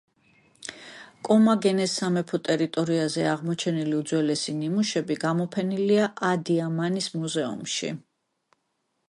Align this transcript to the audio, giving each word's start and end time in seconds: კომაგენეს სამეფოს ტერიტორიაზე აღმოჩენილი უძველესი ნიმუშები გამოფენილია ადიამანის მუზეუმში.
კომაგენეს 1.27 1.93
სამეფოს 1.99 2.41
ტერიტორიაზე 2.47 3.27
აღმოჩენილი 3.35 3.93
უძველესი 3.99 4.57
ნიმუშები 4.63 5.19
გამოფენილია 5.27 6.09
ადიამანის 6.33 7.13
მუზეუმში. 7.21 7.95